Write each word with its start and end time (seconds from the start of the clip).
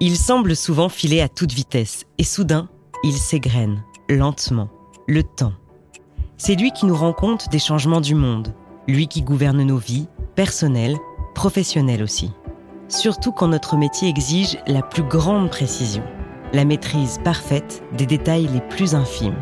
Il 0.00 0.16
semble 0.16 0.56
souvent 0.56 0.88
filer 0.88 1.20
à 1.20 1.28
toute 1.28 1.52
vitesse 1.52 2.04
et 2.18 2.24
soudain, 2.24 2.68
il 3.04 3.12
s'égrène, 3.12 3.84
lentement, 4.08 4.68
le 5.06 5.22
temps. 5.22 5.52
C'est 6.36 6.56
lui 6.56 6.72
qui 6.72 6.86
nous 6.86 6.96
rend 6.96 7.12
compte 7.12 7.48
des 7.50 7.60
changements 7.60 8.00
du 8.00 8.16
monde, 8.16 8.54
lui 8.88 9.06
qui 9.06 9.22
gouverne 9.22 9.62
nos 9.62 9.78
vies, 9.78 10.08
personnelles, 10.34 10.96
professionnelles 11.34 12.02
aussi. 12.02 12.32
Surtout 12.88 13.30
quand 13.30 13.48
notre 13.48 13.76
métier 13.76 14.08
exige 14.08 14.58
la 14.66 14.82
plus 14.82 15.04
grande 15.04 15.48
précision, 15.48 16.02
la 16.52 16.64
maîtrise 16.64 17.20
parfaite 17.22 17.82
des 17.96 18.06
détails 18.06 18.48
les 18.52 18.60
plus 18.60 18.94
infimes. 18.94 19.38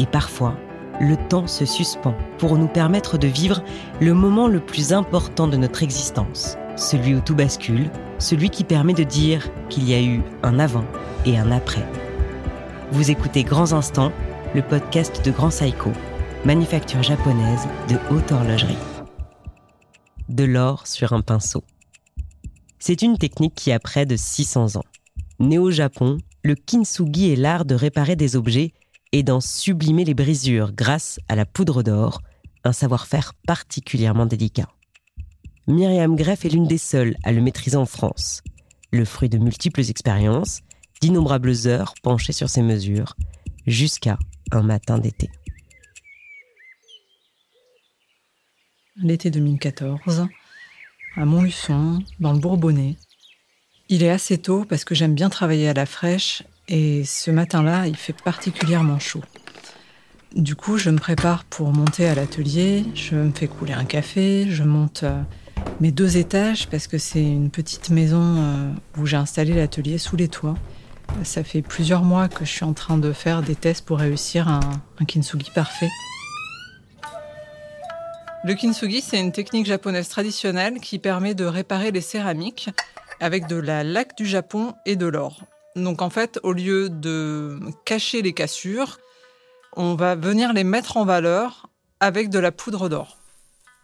Et 0.00 0.06
parfois, 0.06 0.56
le 1.00 1.16
temps 1.28 1.46
se 1.46 1.64
suspend 1.64 2.14
pour 2.38 2.58
nous 2.58 2.68
permettre 2.68 3.16
de 3.16 3.28
vivre 3.28 3.62
le 4.00 4.12
moment 4.12 4.48
le 4.48 4.60
plus 4.60 4.92
important 4.92 5.46
de 5.46 5.56
notre 5.56 5.82
existence, 5.82 6.56
celui 6.76 7.14
où 7.14 7.20
tout 7.20 7.34
bascule, 7.34 7.90
celui 8.18 8.50
qui 8.50 8.64
permet 8.64 8.94
de 8.94 9.04
dire 9.04 9.50
qu'il 9.68 9.88
y 9.88 9.94
a 9.94 10.02
eu 10.02 10.22
un 10.42 10.58
avant 10.58 10.84
et 11.24 11.38
un 11.38 11.50
après. 11.50 11.84
Vous 12.90 13.10
écoutez 13.10 13.44
Grands 13.44 13.72
Instants, 13.72 14.12
le 14.54 14.62
podcast 14.62 15.24
de 15.24 15.30
Grand 15.30 15.50
Saiko, 15.50 15.92
manufacture 16.44 17.02
japonaise 17.02 17.66
de 17.88 17.96
haute 18.10 18.30
horlogerie. 18.32 18.78
De 20.28 20.44
l'or 20.44 20.86
sur 20.86 21.12
un 21.12 21.20
pinceau. 21.20 21.64
C'est 22.78 23.02
une 23.02 23.18
technique 23.18 23.54
qui 23.54 23.72
a 23.72 23.78
près 23.78 24.06
de 24.06 24.16
600 24.16 24.76
ans. 24.76 24.84
Né 25.40 25.58
au 25.58 25.70
Japon, 25.70 26.18
le 26.42 26.54
kintsugi 26.54 27.32
est 27.32 27.36
l'art 27.36 27.64
de 27.64 27.74
réparer 27.74 28.16
des 28.16 28.36
objets 28.36 28.72
et 29.12 29.22
d'en 29.22 29.40
sublimer 29.40 30.04
les 30.04 30.14
brisures 30.14 30.72
grâce 30.72 31.18
à 31.28 31.36
la 31.36 31.46
poudre 31.46 31.82
d'or, 31.82 32.20
un 32.64 32.72
savoir-faire 32.72 33.32
particulièrement 33.46 34.26
délicat. 34.26 34.68
Myriam 35.66 36.14
Greff 36.14 36.44
est 36.44 36.50
l'une 36.50 36.66
des 36.66 36.76
seules 36.76 37.16
à 37.24 37.32
le 37.32 37.40
maîtriser 37.40 37.78
en 37.78 37.86
France, 37.86 38.42
le 38.92 39.06
fruit 39.06 39.30
de 39.30 39.38
multiples 39.38 39.80
expériences, 39.80 40.60
d'innombrables 41.00 41.54
heures 41.66 41.94
penchées 42.02 42.34
sur 42.34 42.50
ses 42.50 42.60
mesures, 42.60 43.16
jusqu'à 43.66 44.18
un 44.52 44.62
matin 44.62 44.98
d'été. 44.98 45.30
L'été 48.96 49.30
2014, 49.30 50.26
à 51.16 51.24
Montluçon, 51.24 52.02
dans 52.20 52.34
le 52.34 52.38
Bourbonnais. 52.40 52.96
Il 53.88 54.02
est 54.02 54.10
assez 54.10 54.36
tôt 54.36 54.66
parce 54.68 54.84
que 54.84 54.94
j'aime 54.94 55.14
bien 55.14 55.30
travailler 55.30 55.70
à 55.70 55.74
la 55.74 55.86
fraîche 55.86 56.42
et 56.68 57.04
ce 57.04 57.30
matin-là, 57.30 57.86
il 57.86 57.96
fait 57.96 58.12
particulièrement 58.12 58.98
chaud. 58.98 59.22
Du 60.36 60.56
coup, 60.56 60.76
je 60.76 60.90
me 60.90 60.98
prépare 60.98 61.44
pour 61.44 61.72
monter 61.72 62.06
à 62.06 62.14
l'atelier, 62.14 62.84
je 62.94 63.14
me 63.16 63.32
fais 63.32 63.48
couler 63.48 63.72
un 63.72 63.84
café, 63.84 64.46
je 64.50 64.62
monte 64.62 65.04
mes 65.80 65.90
deux 65.90 66.16
étages 66.16 66.68
parce 66.68 66.86
que 66.86 66.98
c'est 66.98 67.22
une 67.22 67.50
petite 67.50 67.90
maison 67.90 68.36
euh, 68.38 68.70
où 68.98 69.06
j'ai 69.06 69.16
installé 69.16 69.54
l'atelier 69.54 69.98
sous 69.98 70.16
les 70.16 70.28
toits. 70.28 70.56
Ça 71.22 71.44
fait 71.44 71.62
plusieurs 71.62 72.02
mois 72.02 72.28
que 72.28 72.44
je 72.44 72.50
suis 72.50 72.64
en 72.64 72.72
train 72.72 72.98
de 72.98 73.12
faire 73.12 73.42
des 73.42 73.54
tests 73.54 73.84
pour 73.84 73.98
réussir 73.98 74.48
un, 74.48 74.60
un 74.98 75.04
kintsugi 75.04 75.50
parfait. 75.54 75.90
Le 78.44 78.54
kintsugi, 78.54 79.00
c'est 79.00 79.18
une 79.18 79.32
technique 79.32 79.66
japonaise 79.66 80.08
traditionnelle 80.08 80.80
qui 80.80 80.98
permet 80.98 81.34
de 81.34 81.44
réparer 81.44 81.90
les 81.90 82.02
céramiques 82.02 82.68
avec 83.20 83.46
de 83.46 83.56
la 83.56 83.84
laque 83.84 84.16
du 84.16 84.26
Japon 84.26 84.74
et 84.84 84.96
de 84.96 85.06
l'or. 85.06 85.44
Donc 85.76 86.02
en 86.02 86.10
fait, 86.10 86.38
au 86.42 86.52
lieu 86.52 86.88
de 86.88 87.58
cacher 87.84 88.22
les 88.22 88.32
cassures, 88.32 88.98
on 89.76 89.94
va 89.94 90.14
venir 90.14 90.52
les 90.52 90.64
mettre 90.64 90.96
en 90.96 91.04
valeur 91.04 91.68
avec 92.00 92.28
de 92.28 92.38
la 92.38 92.52
poudre 92.52 92.88
d'or. 92.88 93.18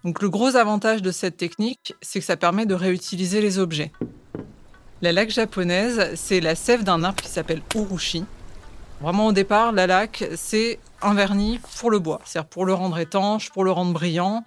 Donc 0.04 0.22
le 0.22 0.30
gros 0.30 0.56
avantage 0.56 1.02
de 1.02 1.10
cette 1.10 1.36
technique, 1.36 1.94
c'est 2.00 2.20
que 2.20 2.24
ça 2.24 2.36
permet 2.36 2.66
de 2.66 2.74
réutiliser 2.74 3.40
les 3.40 3.58
objets. 3.58 3.92
La 5.02 5.12
laque 5.12 5.30
japonaise, 5.30 6.14
c'est 6.14 6.40
la 6.40 6.54
sève 6.54 6.84
d'un 6.84 7.04
arbre 7.04 7.22
qui 7.22 7.28
s'appelle 7.28 7.62
urushi. 7.74 8.24
Vraiment 9.00 9.28
au 9.28 9.32
départ, 9.32 9.72
la 9.72 9.86
laque, 9.86 10.24
c'est 10.36 10.78
un 11.02 11.14
vernis 11.14 11.58
pour 11.78 11.90
le 11.90 11.98
bois, 11.98 12.20
c'est-à-dire 12.24 12.48
pour 12.48 12.66
le 12.66 12.74
rendre 12.74 12.98
étanche, 12.98 13.50
pour 13.50 13.64
le 13.64 13.70
rendre 13.70 13.92
brillant. 13.92 14.44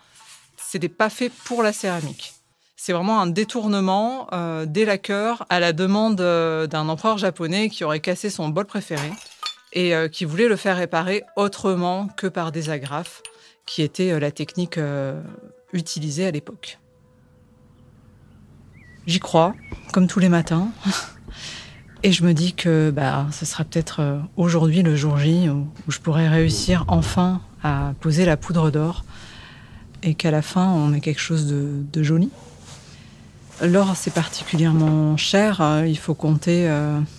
n'est 0.74 0.90
pas 0.90 1.10
fait 1.10 1.30
pour 1.30 1.64
la 1.64 1.74
céramique. 1.74 2.34
C'est 2.76 2.94
vraiment 2.94 3.22
un 3.22 3.28
détournement 3.28 4.28
euh, 4.34 4.66
des 4.66 4.86
laqueurs 4.86 5.46
à 5.50 5.60
la 5.60 5.72
demande 5.72 6.20
euh, 6.20 6.68
d'un 6.68 6.90
empereur 6.90 7.18
japonais 7.18 7.70
qui 7.70 7.84
aurait 7.84 8.02
cassé 8.02 8.30
son 8.30 8.50
bol 8.50 8.66
préféré 8.66 9.12
et 9.72 9.96
euh, 9.96 10.08
qui 10.08 10.26
voulait 10.26 10.48
le 10.50 10.56
faire 10.56 10.78
réparer 10.78 11.24
autrement 11.36 12.10
que 12.18 12.28
par 12.28 12.52
des 12.52 12.70
agrafes, 12.70 13.22
qui 13.66 13.82
était 13.82 14.20
la 14.20 14.32
technique 14.32 14.80
utilisée 15.72 16.26
à 16.26 16.32
l'époque. 16.32 16.80
J'y 19.08 19.20
crois, 19.20 19.54
comme 19.92 20.08
tous 20.08 20.20
les 20.20 20.30
matins. 20.30 20.70
Et 22.04 22.12
je 22.12 22.24
me 22.24 22.34
dis 22.34 22.54
que 22.54 22.92
bah, 22.92 23.28
ce 23.32 23.46
sera 23.46 23.64
peut-être 23.64 24.20
aujourd'hui 24.36 24.82
le 24.84 24.96
jour 24.96 25.18
J 25.18 25.50
où, 25.50 25.68
je 25.88 26.00
pourrai 26.00 26.28
réussir 26.28 26.84
enfin 26.90 27.42
à 27.64 27.94
poser 28.02 28.26
la 28.26 28.36
poudre 28.36 28.72
d'or 28.72 29.06
et 30.02 30.14
qu'à 30.14 30.30
la 30.30 30.42
fin 30.42 30.68
on 30.68 30.94
ait 30.94 31.00
quelque 31.00 31.22
chose 31.22 31.48
de 31.48 32.04
joli. 32.04 32.30
L'or, 33.62 33.96
c'est 33.96 34.14
particulièrement 34.14 35.16
cher. 35.16 35.84
Il 35.86 35.98
faut 35.98 36.16
compter 36.16 36.70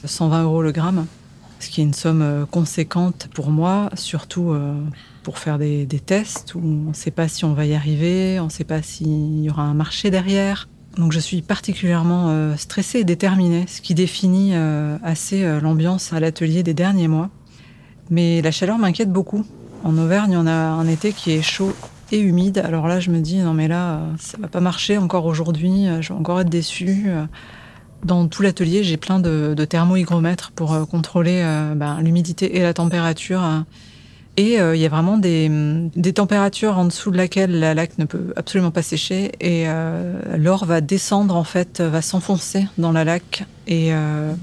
120 0.04 0.40
euh, 0.40 0.42
euros 0.42 0.62
le 0.62 0.72
gramme, 0.72 1.06
ce 1.60 1.68
qui 1.70 1.80
est 1.80 1.84
une 1.84 1.94
somme 1.94 2.22
euh, 2.22 2.44
conséquente 2.44 3.28
pour 3.32 3.50
moi, 3.50 3.88
surtout 3.94 4.50
euh, 4.50 4.74
pour 5.24 5.38
faire 5.38 5.58
des, 5.58 5.86
tests 5.86 6.54
où 6.54 6.60
on 6.62 6.90
ne 6.90 6.94
sait 6.94 7.10
pas 7.10 7.26
si 7.26 7.44
on 7.44 7.54
va 7.54 7.66
y 7.66 7.74
arriver, 7.74 8.38
on 8.38 8.44
ne 8.44 8.50
sait 8.50 8.64
pas 8.64 8.82
s'il 8.82 9.42
y 9.42 9.50
aura 9.50 9.62
un 9.62 9.74
marché 9.74 10.10
derrière. 10.10 10.68
Donc 10.96 11.10
je 11.10 11.18
suis 11.18 11.42
particulièrement 11.42 12.56
stressée 12.56 13.00
et 13.00 13.04
déterminée, 13.04 13.64
ce 13.66 13.80
qui 13.80 13.94
définit 13.94 14.54
assez 15.02 15.42
l'ambiance 15.60 16.12
à 16.12 16.20
l'atelier 16.20 16.62
des 16.62 16.74
derniers 16.74 17.08
mois. 17.08 17.30
Mais 18.10 18.42
la 18.42 18.52
chaleur 18.52 18.78
m'inquiète 18.78 19.10
beaucoup. 19.10 19.44
En 19.82 19.98
Auvergne, 19.98 20.36
on 20.36 20.46
a 20.46 20.52
un 20.52 20.86
été 20.86 21.12
qui 21.12 21.32
est 21.32 21.42
chaud 21.42 21.74
et 22.12 22.20
humide. 22.20 22.58
Alors 22.58 22.86
là, 22.86 23.00
je 23.00 23.10
me 23.10 23.18
dis, 23.18 23.38
non 23.38 23.54
mais 23.54 23.66
là, 23.66 24.02
ça 24.20 24.38
va 24.38 24.46
pas 24.46 24.60
marcher 24.60 24.98
encore 24.98 25.26
aujourd'hui, 25.26 25.86
je 26.00 26.12
vais 26.12 26.18
encore 26.18 26.40
être 26.40 26.50
déçue. 26.50 27.10
Dans 28.04 28.28
tout 28.28 28.42
l'atelier, 28.42 28.84
j'ai 28.84 28.98
plein 28.98 29.18
de, 29.18 29.54
de 29.56 29.64
thermohygromètres 29.64 30.52
pour 30.52 30.74
euh, 30.74 30.84
contrôler 30.84 31.40
euh, 31.42 31.74
ben, 31.74 32.00
l'humidité 32.02 32.58
et 32.58 32.62
la 32.62 32.74
température. 32.74 33.42
Et 34.36 34.60
euh, 34.60 34.74
il 34.74 34.82
y 34.82 34.86
a 34.86 34.88
vraiment 34.88 35.16
des, 35.16 35.48
températures 36.14 36.76
en 36.76 36.86
dessous 36.86 37.10
de 37.10 37.16
laquelle 37.16 37.58
la 37.58 37.74
laque 37.74 37.98
ne 37.98 38.04
peut 38.04 38.32
absolument 38.36 38.72
pas 38.72 38.82
sécher. 38.82 39.32
Et 39.40 39.66
l'or 40.36 40.64
va 40.64 40.80
descendre, 40.80 41.36
en 41.36 41.44
fait, 41.44 41.80
va 41.80 42.02
s'enfoncer 42.02 42.66
dans 42.78 42.92
la 42.92 43.04
laque. 43.04 43.44
Et 43.66 43.92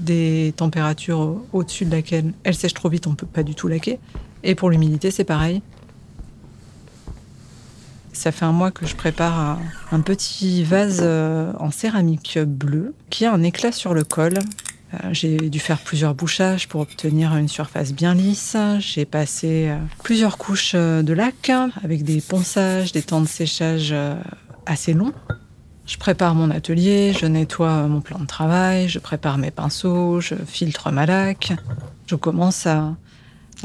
des 0.00 0.52
températures 0.56 1.36
au-dessus 1.52 1.84
de 1.84 1.92
laquelle 1.92 2.32
elle 2.44 2.54
sèche 2.54 2.74
trop 2.74 2.88
vite, 2.88 3.06
on 3.06 3.14
peut 3.14 3.26
pas 3.26 3.42
du 3.42 3.54
tout 3.54 3.68
laquer. 3.68 3.98
Et 4.42 4.54
pour 4.54 4.70
l'humidité, 4.70 5.10
c'est 5.10 5.24
pareil. 5.24 5.62
Ça 8.12 8.30
fait 8.30 8.44
un 8.44 8.52
mois 8.52 8.70
que 8.70 8.86
je 8.86 8.94
prépare 8.94 9.58
un, 9.90 10.00
petit 10.00 10.64
vase 10.64 11.00
euh, 11.02 11.52
en 11.58 11.70
céramique 11.70 12.38
bleue 12.38 12.94
qui 13.10 13.24
a 13.24 13.32
un 13.32 13.42
éclat 13.42 13.72
sur 13.72 13.94
le 13.94 14.04
col. 14.04 14.34
Euh, 14.94 15.08
j'ai 15.12 15.36
dû 15.50 15.58
faire 15.58 15.78
plusieurs 15.78 16.14
bouchages 16.14 16.68
pour 16.68 16.80
obtenir 16.80 17.36
une 17.36 17.48
surface 17.48 17.92
bien 17.92 18.14
lisse. 18.14 18.56
J'ai 18.78 19.04
passé 19.04 19.68
euh, 19.68 19.78
plusieurs 20.02 20.38
couches 20.38 20.74
de 20.74 21.12
lac 21.12 21.50
avec 21.82 22.04
des 22.04 22.20
ponçages, 22.20 22.92
des 22.92 23.02
temps 23.02 23.20
de 23.20 23.28
séchage 23.28 23.94
assez 24.66 24.92
longs. 24.92 25.12
Je 25.86 25.96
prépare 25.96 26.34
mon 26.34 26.50
atelier, 26.50 27.12
je 27.18 27.26
nettoie 27.26 27.88
mon 27.88 28.00
plan 28.00 28.18
de 28.20 28.26
travail, 28.26 28.88
je 28.88 28.98
prépare 28.98 29.38
mes 29.38 29.50
pinceaux, 29.50 30.20
je 30.20 30.34
filtre 30.46 30.90
ma 30.90 31.06
laque. 31.06 31.52
Je 32.06 32.14
commence 32.14 32.66
à, 32.66 32.94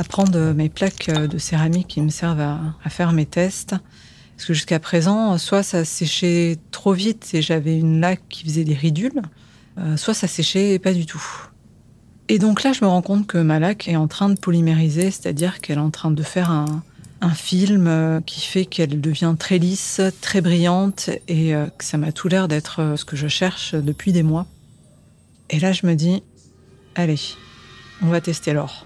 prendre 0.09 0.53
mes 0.53 0.69
plaques 0.69 1.09
de 1.09 1.37
céramique 1.37 1.87
qui 1.87 2.01
me 2.01 2.09
servent 2.09 2.41
à 2.41 2.89
faire 2.89 3.11
mes 3.13 3.25
tests. 3.25 3.75
Parce 4.37 4.45
que 4.45 4.53
jusqu'à 4.53 4.79
présent, 4.79 5.35
soit 5.39 5.63
ça 5.63 5.83
séchait 5.83 6.57
trop 6.69 6.93
vite 6.93 7.31
et 7.33 7.41
j'avais 7.41 7.75
une 7.75 7.99
laque 7.99 8.21
qui 8.29 8.43
faisait 8.43 8.63
des 8.63 8.75
ridules, 8.75 9.23
euh, 9.79 9.97
soit 9.97 10.13
ça 10.13 10.27
séchait 10.27 10.79
pas 10.79 10.93
du 10.93 11.05
tout. 11.05 11.23
Et 12.29 12.39
donc 12.39 12.63
là, 12.63 12.73
je 12.73 12.83
me 12.83 12.89
rends 12.89 13.01
compte 13.01 13.27
que 13.27 13.37
ma 13.37 13.59
laque 13.59 13.87
est 13.87 13.95
en 13.95 14.07
train 14.07 14.29
de 14.29 14.39
polymériser, 14.39 15.11
c'est-à-dire 15.11 15.61
qu'elle 15.61 15.77
est 15.77 15.81
en 15.81 15.91
train 15.91 16.11
de 16.11 16.23
faire 16.23 16.51
un, 16.51 16.83
film 17.33 17.87
euh, 17.87 18.21
qui 18.21 18.41
fait 18.41 18.65
qu'elle 18.65 19.01
devient 19.01 19.35
très 19.37 19.57
lisse, 19.57 20.01
très 20.21 20.41
brillante, 20.41 21.09
et 21.27 21.55
euh, 21.55 21.65
que 21.77 21.83
ça 21.83 21.97
m'a 21.97 22.11
tout 22.11 22.27
l'air 22.27 22.47
d'être 22.47 22.93
ce 22.95 23.05
que 23.05 23.15
je 23.15 23.27
cherche 23.27 23.75
depuis 23.75 24.11
des 24.11 24.23
mois. 24.23 24.45
Et 25.49 25.59
là, 25.59 25.71
je 25.71 25.85
me 25.85 25.95
dis, 25.95 26.21
allez, 26.95 27.19
on 28.01 28.07
va 28.07 28.21
tester 28.21 28.53
l'or. 28.53 28.85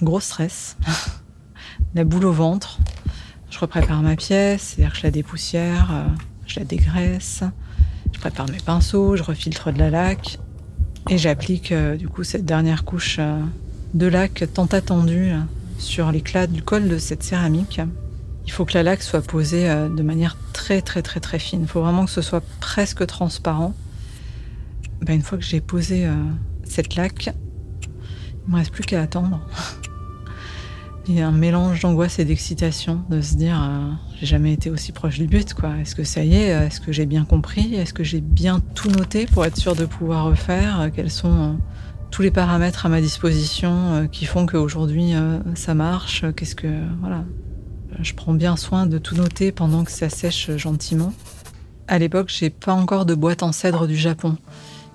Gros 0.00 0.20
stress, 0.20 0.76
la 1.94 2.04
boule 2.04 2.24
au 2.24 2.32
ventre, 2.32 2.78
je 3.50 3.58
reprépare 3.58 4.02
ma 4.02 4.16
pièce, 4.16 4.74
c'est-à-dire 4.76 4.92
que 4.92 4.98
je 4.98 5.02
la 5.02 5.10
dépoussière, 5.10 6.06
je 6.46 6.60
la 6.60 6.64
dégraisse, 6.64 7.42
je 8.18 8.20
prépare 8.20 8.50
mes 8.50 8.58
pinceaux, 8.58 9.14
je 9.14 9.22
refiltre 9.22 9.72
de 9.72 9.78
la 9.78 9.90
laque 9.90 10.40
et 11.08 11.18
j'applique 11.18 11.70
euh, 11.70 11.94
du 11.96 12.08
coup 12.08 12.24
cette 12.24 12.44
dernière 12.44 12.84
couche 12.84 13.18
euh, 13.20 13.38
de 13.94 14.06
laque 14.06 14.44
tant 14.52 14.66
attendue 14.66 15.30
sur 15.78 16.10
l'éclat 16.10 16.48
du 16.48 16.60
col 16.60 16.88
de 16.88 16.98
cette 16.98 17.22
céramique. 17.22 17.80
Il 18.44 18.50
faut 18.50 18.64
que 18.64 18.74
la 18.74 18.82
laque 18.82 19.02
soit 19.02 19.22
posée 19.22 19.68
de 19.68 20.02
manière 20.02 20.36
très 20.52 20.82
très 20.82 21.00
très 21.00 21.20
très 21.20 21.38
fine. 21.38 21.60
Il 21.62 21.68
faut 21.68 21.80
vraiment 21.80 22.06
que 22.06 22.10
ce 22.10 22.22
soit 22.22 22.42
presque 22.58 23.06
transparent. 23.06 23.72
bah, 25.00 25.12
une 25.12 25.22
fois 25.22 25.38
que 25.38 25.44
j'ai 25.44 25.60
posé 25.60 26.04
euh, 26.04 26.14
cette 26.64 26.96
laque, 26.96 27.30
il 28.46 28.52
me 28.52 28.56
reste 28.56 28.72
plus 28.72 28.82
qu'à 28.82 29.00
attendre. 29.00 29.40
A 31.08 31.26
un 31.26 31.32
mélange 31.32 31.80
d'angoisse 31.80 32.18
et 32.18 32.24
d'excitation 32.24 33.02
de 33.08 33.22
se 33.22 33.34
dire 33.34 33.58
euh, 33.60 33.90
j'ai 34.20 34.26
jamais 34.26 34.52
été 34.52 34.68
aussi 34.68 34.92
proche 34.92 35.18
du 35.18 35.26
but 35.26 35.54
quoi. 35.54 35.76
Est-ce 35.80 35.94
que 35.94 36.04
ça 36.04 36.22
y 36.22 36.34
est 36.34 36.48
Est-ce 36.48 36.80
que 36.80 36.92
j'ai 36.92 37.06
bien 37.06 37.24
compris? 37.24 37.74
Est-ce 37.74 37.94
que 37.94 38.04
j'ai 38.04 38.20
bien 38.20 38.60
tout 38.74 38.90
noté 38.90 39.26
pour 39.26 39.44
être 39.46 39.56
sûr 39.56 39.74
de 39.74 39.86
pouvoir 39.86 40.26
refaire? 40.26 40.90
Quels 40.94 41.10
sont 41.10 41.58
tous 42.10 42.22
les 42.22 42.30
paramètres 42.30 42.84
à 42.84 42.88
ma 42.88 43.00
disposition 43.00 44.06
qui 44.12 44.26
font 44.26 44.44
qu'aujourd'hui 44.44 45.14
ça 45.54 45.74
marche? 45.74 46.24
Qu'est-ce 46.36 46.54
que 46.54 46.68
voilà 47.00 47.24
Je 48.00 48.14
prends 48.14 48.34
bien 48.34 48.56
soin 48.56 48.86
de 48.86 48.98
tout 48.98 49.16
noter 49.16 49.50
pendant 49.50 49.84
que 49.84 49.90
ça 49.90 50.10
sèche 50.10 50.50
gentiment. 50.56 51.12
À 51.88 51.98
l'époque, 51.98 52.28
j'ai 52.28 52.50
pas 52.50 52.74
encore 52.74 53.06
de 53.06 53.14
boîte 53.14 53.42
en 53.42 53.50
cèdre 53.52 53.86
du 53.86 53.96
Japon, 53.96 54.36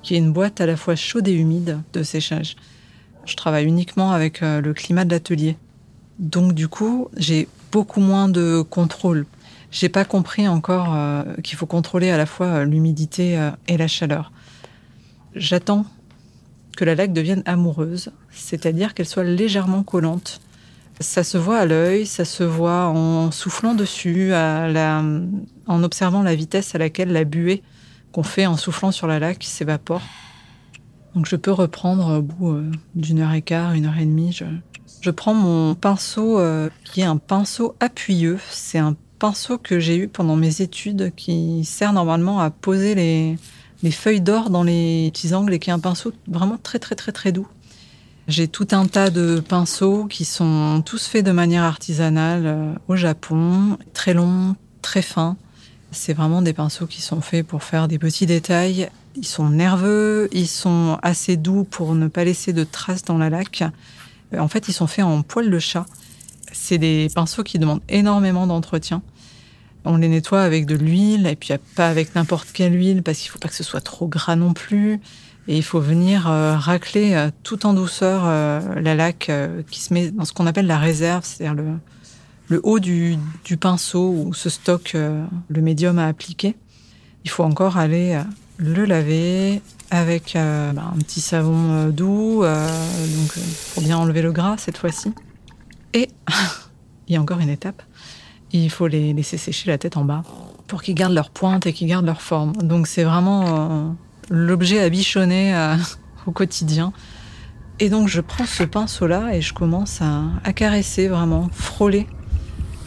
qui 0.04 0.14
est 0.14 0.20
une 0.20 0.32
boîte 0.32 0.62
à 0.62 0.68
la 0.68 0.78
fois 0.78 0.96
chaude 0.96 1.28
et 1.28 1.34
humide 1.34 1.80
de 1.92 2.04
séchage. 2.04 2.56
Je 3.26 3.36
travaille 3.36 3.66
uniquement 3.66 4.12
avec 4.12 4.44
euh, 4.44 4.62
le 4.62 4.74
climat 4.76 5.04
de 5.04 5.12
l'atelier. 5.12 5.58
Donc 6.20 6.54
du 6.54 6.68
coup, 6.68 7.10
j'ai 7.18 7.48
beaucoup 7.72 8.00
moins 8.00 8.30
de 8.30 8.62
contrôle. 8.62 9.26
J'ai 9.72 9.90
pas 9.90 10.06
compris 10.06 10.48
encore 10.48 10.94
euh, 10.94 11.24
qu'il 11.44 11.58
faut 11.58 11.66
contrôler 11.66 12.12
à 12.12 12.18
la 12.18 12.26
fois 12.26 12.48
euh, 12.48 12.66
l'humidité 12.66 13.52
et 13.68 13.78
la 13.78 13.88
chaleur. 13.88 14.32
J'attends 15.36 15.86
que 16.78 16.86
la 16.86 16.96
laque 16.96 17.14
devienne 17.14 17.44
amoureuse, 17.46 18.12
c'est-à-dire 18.32 18.94
qu'elle 18.94 19.08
soit 19.08 19.24
légèrement 19.24 19.84
collante 19.84 20.42
ça 21.00 21.24
se 21.24 21.38
voit 21.38 21.60
à 21.60 21.66
l'œil, 21.66 22.06
ça 22.06 22.26
se 22.26 22.44
voit 22.44 22.86
en 22.86 23.32
soufflant 23.32 23.74
dessus, 23.74 24.32
en 24.34 25.84
observant 25.84 26.24
la 26.24 26.36
vitesse 26.36 26.76
à 26.76 26.78
laquelle 26.78 27.12
la 27.12 27.24
buée 27.24 27.64
qu'on 28.12 28.24
fait 28.24 28.46
en 28.46 28.58
soufflant 28.58 28.92
sur 28.92 29.08
la 29.08 29.20
laque 29.20 29.44
s'évapore. 29.44 30.02
Donc 31.16 31.28
je 31.28 31.36
peux 31.36 31.52
reprendre 31.52 32.20
au 32.20 32.22
bout 32.22 32.54
euh, 32.54 32.72
d'une 32.96 33.20
heure 33.20 33.34
et 33.34 33.44
quart, 33.44 33.74
une 33.74 33.86
heure 33.86 33.98
et 33.98 34.06
demie. 34.06 34.40
Prends 35.12 35.34
mon 35.34 35.76
pinceau 35.76 36.40
euh, 36.40 36.70
qui 36.86 37.02
est 37.02 37.06
un 37.06 37.18
pinceau 37.18 37.76
appuyeux. 37.80 38.40
C'est 38.50 38.80
un 38.80 38.96
pinceau 39.20 39.58
que 39.58 39.80
j'ai 39.80 39.98
eu 39.98 40.08
pendant 40.08 40.36
mes 40.36 40.62
études 40.62 41.14
qui 41.16 41.66
sert 41.66 41.94
normalement 41.94 42.40
à 42.40 42.50
poser 42.50 42.96
les, 42.96 43.38
les 43.84 43.92
feuilles 43.92 44.22
d'or 44.22 44.50
dans 44.50 44.64
les 44.64 45.12
petits 45.14 45.34
angles 45.34 45.54
et 45.54 45.60
qui 45.60 45.70
est 45.70 45.74
un 45.74 45.80
pinceau 45.80 46.14
vraiment 46.28 46.58
très 46.62 46.80
très 46.80 46.96
très 46.96 47.12
très 47.12 47.32
doux. 47.32 47.48
J'ai 48.30 48.48
tout 48.48 48.68
un 48.72 48.86
tas 48.86 49.10
de 49.10 49.42
pinceaux 49.42 50.06
qui 50.06 50.24
sont 50.24 50.82
tous 50.86 51.08
faits 51.08 51.26
de 51.26 51.32
manière 51.32 51.64
artisanale 51.64 52.44
euh, 52.46 52.74
au 52.88 52.96
Japon, 52.96 53.78
très 53.94 54.14
longs, 54.14 54.56
très 54.82 55.02
fins. 55.02 55.36
C'est 55.92 56.14
vraiment 56.14 56.42
des 56.42 56.54
pinceaux 56.54 56.88
qui 56.88 57.02
sont 57.02 57.20
faits 57.20 57.46
pour 57.46 57.64
faire 57.64 57.90
des 57.90 58.00
petits 58.00 58.26
détails. 58.26 58.90
Ils 59.16 59.28
sont 59.28 59.50
nerveux, 59.50 60.30
ils 60.32 60.48
sont 60.48 60.98
assez 61.04 61.36
doux 61.36 61.66
pour 61.66 61.96
ne 61.96 62.08
pas 62.08 62.24
laisser 62.24 62.54
de 62.54 62.64
traces 62.64 63.04
dans 63.04 63.18
la 63.18 63.30
laque. 63.30 63.64
Euh, 64.34 64.40
en 64.40 64.48
fait, 64.48 64.68
ils 64.68 64.74
sont 64.74 64.88
faits 64.88 65.06
en 65.06 65.22
poil 65.22 65.50
de 65.50 65.60
chat. 65.60 65.86
C'est 66.52 66.78
des 66.78 67.08
pinceaux 67.14 67.44
qui 67.44 67.60
demandent 67.60 67.82
énormément 67.90 68.48
d'entretien. 68.48 69.02
On 69.86 69.98
les 69.98 70.08
nettoie 70.08 70.42
avec 70.42 70.66
de 70.66 70.76
l'huile 70.76 71.28
et 71.28 71.36
puis 71.36 71.54
pas 71.76 71.90
avec 71.90 72.16
n'importe 72.16 72.52
quelle 72.54 72.74
huile 72.74 73.04
parce 73.04 73.18
qu'il 73.20 73.30
faut 73.30 73.40
pas 73.40 73.50
que 73.50 73.56
ce 73.56 73.64
soit 73.64 73.82
trop 73.82 74.08
gras 74.08 74.36
non 74.36 74.54
plus. 74.54 75.02
Et 75.48 75.58
il 75.58 75.64
faut 75.64 75.82
venir 75.82 76.30
euh, 76.30 76.56
racler 76.56 77.16
euh, 77.16 77.30
tout 77.44 77.66
en 77.66 77.74
douceur 77.74 78.24
la 78.26 78.96
laque 78.96 79.30
qui 79.70 79.82
se 79.82 79.94
met 79.94 80.12
dans 80.12 80.26
ce 80.26 80.32
qu'on 80.32 80.48
appelle 80.48 80.68
la 80.68 80.78
réserve, 80.78 81.26
c'est-à-dire 81.26 81.56
le, 81.56 81.66
le 82.48 82.62
haut 82.64 82.80
du, 82.80 83.18
du, 83.44 83.58
pinceau 83.58 84.10
où 84.10 84.34
se 84.34 84.50
stocke 84.50 84.94
le 84.94 85.62
médium 85.62 86.00
à 86.00 86.08
appliquer. 86.08 86.56
Il 87.26 87.30
faut 87.30 87.44
encore 87.44 87.78
aller 87.78 88.22
le 88.58 88.86
laver 88.86 89.62
avec 89.92 90.34
bah, 90.36 90.92
un 90.94 90.98
petit 91.00 91.22
savon 91.22 91.90
doux, 91.90 92.44
donc 92.44 93.40
pour 93.74 93.84
bien 93.84 93.98
enlever 93.98 94.22
le 94.22 94.32
gras 94.32 94.56
cette 94.58 94.78
fois-ci. 94.78 95.14
Et 95.94 96.10
il 97.08 97.14
y 97.14 97.18
a 97.18 97.22
encore 97.22 97.40
une 97.40 97.50
étape. 97.50 97.84
Il 98.52 98.70
faut 98.70 98.88
les 98.88 99.14
laisser 99.14 99.38
sécher 99.38 99.70
la 99.70 99.78
tête 99.78 99.98
en 99.98 100.06
bas 100.06 100.24
pour 100.68 100.82
qu'ils 100.82 100.96
gardent 100.96 101.14
leur 101.14 101.30
pointe 101.30 101.66
et 101.66 101.74
qu'ils 101.74 101.88
gardent 101.88 102.06
leur 102.06 102.22
forme. 102.22 102.54
Donc 102.54 102.88
c'est 102.88 103.04
vraiment 103.04 103.96
l'objet 104.30 104.80
à 104.80 104.90
bichonner 104.90 105.56
euh, 105.56 105.76
au 106.26 106.32
quotidien. 106.32 106.94
Et 107.80 107.90
donc 107.90 108.08
je 108.08 108.22
prends 108.22 108.46
ce 108.46 108.64
pinceau-là 108.64 109.36
et 109.36 109.42
je 109.42 109.54
commence 109.54 110.02
à, 110.02 110.54
caresser 110.54 111.08
vraiment, 111.08 111.50
frôler 111.52 112.08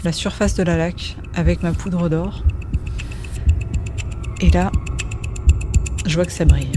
la 0.04 0.12
surface 0.12 0.54
de 0.54 0.62
la 0.62 0.76
laque 0.76 1.16
avec 1.34 1.62
ma 1.62 1.72
poudre 1.72 2.08
d'or. 2.08 2.44
Et 4.40 4.50
là, 4.50 4.70
je 6.06 6.14
vois 6.14 6.24
que 6.24 6.32
ça 6.32 6.44
brille. 6.44 6.72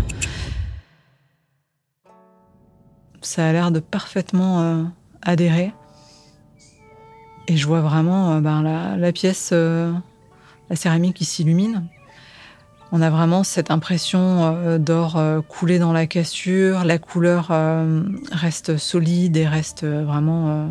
Ça 3.22 3.48
a 3.48 3.52
l'air 3.52 3.72
de 3.72 3.80
parfaitement 3.80 4.62
euh, 4.62 4.84
adhérer. 5.22 5.74
Et 7.48 7.58
je 7.58 7.66
vois 7.68 7.82
vraiment 7.82 8.34
euh, 8.34 8.42
ben, 8.42 8.62
la, 8.98 9.12
pièce, 9.12 9.52
la 9.52 10.76
céramique 10.76 11.16
qui 11.16 11.26
s'illumine. 11.26 11.88
On 12.92 13.02
a 13.02 13.10
vraiment 13.12 13.44
cette 13.44 13.70
impression 13.70 14.20
euh, 14.42 14.78
d'or 14.80 15.18
euh, 15.18 15.42
coulé 15.42 15.78
dans 15.78 15.94
la 15.94 16.08
cassure. 16.08 16.84
La 16.86 16.98
couleur 16.98 17.50
euh, 17.52 18.02
reste 18.32 18.78
solide 18.78 19.38
et 19.38 19.48
reste 19.48 19.86
vraiment 19.86 20.70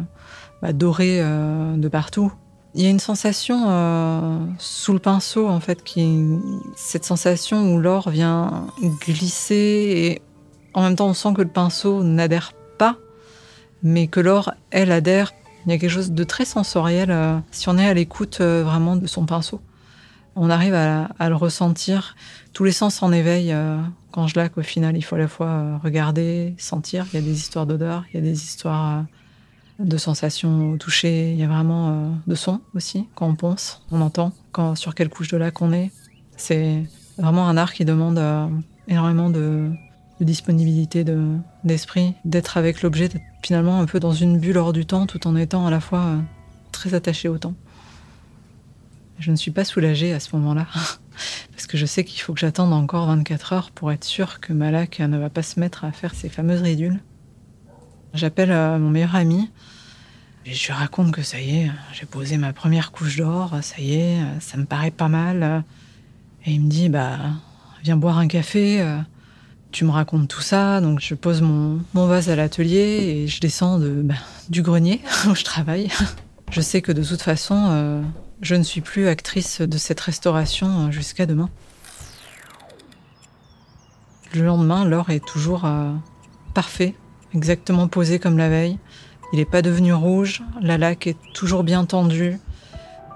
bah, 0.63 0.73
dorée 0.73 1.21
de 1.21 1.89
partout. 1.89 2.33
Il 2.75 2.83
y 2.83 2.87
a 2.87 2.91
une 2.91 3.01
sensation 3.01 4.57
sous 4.59 4.93
le 4.93 4.99
pinceau, 4.99 5.49
en 5.49 5.59
fait, 5.59 5.83
qui 5.83 6.21
cette 6.77 7.05
sensation 7.05 7.75
où 7.75 7.81
l'or 7.81 8.11
vient 8.11 8.67
glisser 9.01 9.55
et 9.55 10.23
en 10.75 10.83
même 10.83 10.95
temps 10.95 11.09
on 11.09 11.15
sent 11.15 11.33
que 11.35 11.43
le 11.43 11.49
pinceau 11.49 12.05
n'adhère 12.05 12.53
pas, 12.77 12.97
mais 13.83 14.07
que 14.07 14.21
l'or, 14.21 14.53
elle, 14.71 14.93
adhère. 14.93 15.33
Il 15.67 15.73
y 15.73 15.75
a 15.75 15.79
quelque 15.79 15.91
chose 15.91 16.13
de 16.13 16.25
très 16.25 16.45
sensoriel 16.45 17.43
si 17.51 17.69
on 17.69 17.79
est 17.79 17.89
à 17.89 17.95
l'écoute 17.95 18.41
vraiment 18.41 18.97
de 18.97 19.07
son 19.07 19.25
pinceau 19.25 19.61
on 20.39 20.51
arrive 20.51 20.75
à, 20.75 21.29
le 21.29 21.35
ressentir. 21.35 22.15
Tous 22.53 22.65
les 22.65 22.73
sens 22.73 23.03
en 23.03 23.13
éveil 23.13 23.53
euh, 23.53 23.77
quand 24.13 24.29
je 24.29 24.37
laque. 24.37 24.57
Au 24.57 24.63
final, 24.63 24.97
il 24.97 25.03
faut 25.03 25.17
à 25.17 25.19
la 25.19 25.29
fois 25.29 25.49
euh, 25.49 25.77
regarder, 25.83 26.55
sentir. 26.59 27.07
Il 27.13 27.17
y 27.17 27.19
a 27.19 27.23
des 27.23 27.37
histoires 27.37 27.67
d'odeur, 27.67 28.05
il 28.13 28.17
y 28.17 28.19
a 28.19 28.23
des 28.23 28.45
histoires 28.45 28.99
euh, 28.99 29.03
de 29.79 29.97
sensations 29.97 30.73
au 30.73 30.77
toucher. 30.77 31.33
Il 31.33 31.39
y 31.39 31.45
a 31.45 31.49
vraiment 31.49 32.13
de 32.27 32.35
son 32.35 32.61
aussi 32.75 33.07
quand 33.15 33.29
on 33.29 33.35
ponce, 33.35 33.83
on 33.91 34.01
entend 34.01 34.33
quand, 34.53 34.75
sur 34.75 34.95
quelle 34.95 35.09
couche 35.09 35.29
de 35.29 35.37
lac 35.37 35.61
on 35.63 35.73
est. 35.73 35.91
C'est 36.37 36.85
vraiment 37.19 37.49
un 37.49 37.57
art 37.57 37.73
qui 37.73 37.85
demande 37.85 38.19
énormément 38.89 39.31
de, 39.31 39.71
disponibilité 40.21 41.05
d'esprit, 41.63 42.15
d'être 42.25 42.57
avec 42.57 42.83
l'objet, 42.83 43.09
d'être 43.09 43.23
finalement 43.43 43.81
un 43.81 43.87
peu 43.87 44.01
dans 44.01 44.13
une 44.13 44.39
bulle 44.39 44.59
hors 44.59 44.73
du 44.73 44.85
temps, 44.85 45.07
tout 45.07 45.27
en 45.29 45.37
étant 45.37 45.67
à 45.67 45.71
la 45.71 45.81
fois 45.81 46.17
très 46.73 46.95
attaché 46.95 47.29
au 47.29 47.39
temps. 47.39 47.55
Je 49.19 49.31
ne 49.31 49.37
suis 49.37 49.51
pas 49.51 49.65
soulagée 49.65 50.13
à 50.13 50.21
ce 50.21 50.35
moment-là, 50.37 50.67
parce 51.53 51.67
que 51.67 51.77
je 51.77 51.87
sais 51.87 52.05
qu'il 52.05 52.21
faut 52.21 52.33
que 52.33 52.41
j'attende 52.41 52.73
encore 52.73 53.07
24 53.07 53.53
heures 53.53 53.71
pour 53.71 53.93
être 53.93 54.05
sûre 54.05 54.41
que 54.41 54.53
Malak 54.53 55.01
ne 55.01 55.19
va 55.19 55.31
pas 55.31 55.43
se 55.43 55.61
mettre 55.61 55.85
à 55.85 55.93
faire 55.93 56.15
ses 56.15 56.29
fameuses 56.29 56.63
ridules. 56.63 57.01
J'appelle 58.19 58.51
euh, 58.51 58.79
mon 58.79 58.91
meilleur 58.91 59.17
ami 59.17 59.51
et 60.45 60.53
je 60.53 60.67
lui 60.67 60.73
raconte 60.73 61.13
que 61.13 61.23
ça 61.23 61.41
y 61.41 61.61
est, 61.61 61.71
j'ai 61.93 62.07
posé 62.07 62.37
ma 62.37 62.53
première 62.53 62.91
couche 62.93 63.17
d'or, 63.17 63.57
ça 63.63 63.81
y 63.81 63.95
est, 63.95 64.19
ça 64.41 64.57
me 64.57 64.65
paraît 64.65 64.91
pas 64.91 65.09
mal. 65.09 65.65
Et 66.47 66.53
il 66.53 66.63
me 66.63 66.69
dit, 66.69 66.89
bah, 66.89 67.19
viens 67.83 67.97
boire 67.97 68.19
un 68.19 68.29
café, 68.29 68.83
tu 69.73 69.85
me 69.85 69.91
racontes 69.91 70.29
tout 70.29 70.41
ça. 70.41 70.81
Donc 70.81 71.01
je 71.01 71.15
pose 71.15 71.43
mon, 71.43 71.81
vase 71.95 72.31
à 72.31 72.37
l'atelier 72.37 72.79
et 72.79 73.29
je 73.29 73.41
descends 73.41 73.79
de, 73.79 74.03
bah, 74.03 74.15
du 74.49 74.63
grenier 74.63 75.01
où 75.29 75.35
je 75.35 75.45
travaille. 75.45 75.91
Je 76.51 76.61
sais 76.61 76.81
que 76.81 76.93
de 76.93 77.03
toute 77.03 77.23
façon, 77.23 77.67
euh, 77.71 78.03
je 78.41 78.55
ne 78.55 78.63
suis 78.63 78.81
plus 78.81 79.09
actrice 79.09 79.61
de 79.61 79.79
cette 79.79 80.01
restauration 80.01 80.87
euh, 80.87 80.91
jusqu'à 80.91 81.27
demain. 81.27 81.51
Le 84.35 84.45
lendemain, 84.45 84.85
l'or 84.85 85.11
est 85.11 85.25
toujours 85.25 85.65
euh, 85.65 85.93
parfait, 86.55 86.95
exactement 87.35 87.89
posé 87.89 88.19
comme 88.19 88.39
la 88.39 88.49
veille. 88.49 88.79
Il 89.33 89.39
n'est 89.39 89.45
pas 89.45 89.63
devenu 89.63 89.93
rouge, 89.93 90.43
la 90.61 90.79
laque 90.79 91.07
est 91.07 91.17
toujours 91.35 91.63
bien 91.63 91.85
tendue. 91.85 92.39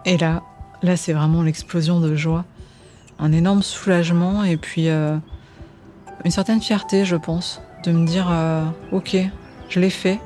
Et 0.05 0.19
là, 0.19 0.43
là, 0.83 0.97
c'est 0.97 1.13
vraiment 1.13 1.43
l'explosion 1.43 2.01
de 2.01 2.15
joie. 2.15 2.45
Un 3.19 3.33
énorme 3.33 3.63
soulagement 3.63 4.45
et 4.45 4.57
puis 4.57 4.89
euh, 4.89 5.17
une 6.25 6.31
certaine 6.31 6.61
fierté, 6.61 7.05
je 7.05 7.17
pense, 7.17 7.63
de 7.85 7.93
me 7.93 8.07
dire 8.07 8.31
Ok, 8.91 9.17
je 9.69 9.81
l'ai 9.81 9.91
fait, 9.91 10.19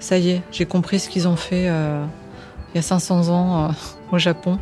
ça 0.00 0.18
y 0.18 0.30
est, 0.30 0.42
j'ai 0.50 0.66
compris 0.66 0.98
ce 0.98 1.08
qu'ils 1.08 1.28
ont 1.28 1.36
fait 1.36 1.64
il 1.64 2.76
y 2.76 2.78
a 2.78 2.82
500 2.82 3.28
ans 3.28 3.70
au 4.12 4.18
Japon. 4.18 4.58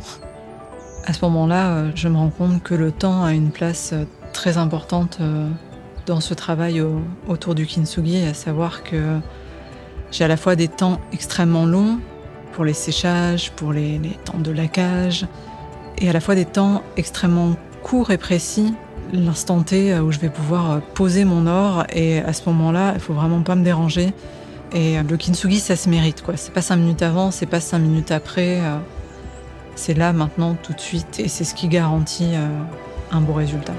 À 1.05 1.13
ce 1.13 1.23
moment-là, 1.23 1.69
euh, 1.69 1.91
je 1.95 2.09
me 2.09 2.17
rends 2.17 2.29
compte 2.29 2.61
que 2.61 2.75
le 2.75 2.91
temps 2.91 3.23
a 3.23 3.31
une 3.31 3.51
place 3.51 3.91
euh, 3.93 4.03
très 4.33 4.57
importante 4.57 5.19
euh, 5.21 5.49
dans 6.07 6.21
ce 6.21 6.33
travail 6.33 6.81
autour 7.27 7.53
du 7.53 7.67
kintsugi, 7.67 8.23
à 8.23 8.33
savoir 8.33 8.83
que 8.83 9.19
j'ai 10.09 10.23
à 10.23 10.27
la 10.27 10.37
fois 10.37 10.55
des 10.55 10.69
temps 10.69 10.99
extrêmement 11.11 11.65
longs 11.65 11.99
pour 12.53 12.65
les 12.65 12.73
séchages, 12.73 13.51
pour 13.51 13.73
les, 13.73 13.99
temps 14.25 14.39
de 14.39 14.51
laquage, 14.51 15.27
et 15.99 16.09
à 16.09 16.13
la 16.13 16.21
fois 16.21 16.33
des 16.33 16.45
temps 16.45 16.81
extrêmement 16.95 17.55
courts 17.83 18.09
et 18.09 18.17
précis 18.17 18.73
l'instant 19.13 19.61
T 19.61 19.97
où 19.99 20.11
je 20.11 20.19
vais 20.19 20.29
pouvoir 20.29 20.81
poser 20.81 21.23
mon 21.23 21.47
or 21.47 21.85
et 21.93 22.19
à 22.19 22.33
ce 22.33 22.41
moment-là, 22.47 22.93
il 22.95 22.99
faut 22.99 23.13
vraiment 23.13 23.41
pas 23.41 23.55
me 23.55 23.63
déranger. 23.63 24.13
Et 24.73 25.01
le 25.01 25.17
kintsugi, 25.17 25.59
ça 25.59 25.77
se 25.77 25.89
mérite 25.89 26.21
quoi. 26.23 26.35
C'est 26.35 26.51
pas 26.51 26.61
cinq 26.61 26.75
minutes 26.77 27.03
avant, 27.03 27.31
c'est 27.31 27.45
pas 27.45 27.61
cinq 27.61 27.79
minutes 27.79 28.11
après. 28.11 28.59
C'est 29.75 29.93
là, 29.93 30.11
maintenant, 30.11 30.57
tout 30.61 30.73
de 30.73 30.79
suite, 30.79 31.19
et 31.19 31.29
c'est 31.29 31.45
ce 31.45 31.55
qui 31.55 31.69
garantit 31.69 32.31
un 33.11 33.21
beau 33.21 33.33
résultat. 33.33 33.75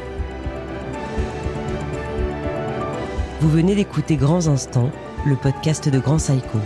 Vous 3.40 3.48
venez 3.48 3.76
d'écouter 3.76 4.16
Grands 4.16 4.48
Instants, 4.48 4.90
le 5.24 5.36
podcast 5.36 5.88
de 5.88 6.00
Grand 6.00 6.16
Psycho. 6.16 6.58